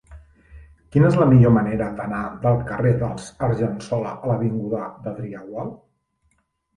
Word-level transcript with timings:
Quina 0.93 1.09
és 1.09 1.17
la 1.23 1.25
millor 1.33 1.51
manera 1.57 1.89
d'anar 1.99 2.21
del 2.45 2.57
carrer 2.71 2.93
dels 3.03 3.27
Argensola 3.49 4.15
a 4.15 4.31
l'avinguda 4.31 4.81
d'Adrià 5.05 5.43
Gual? 5.51 5.71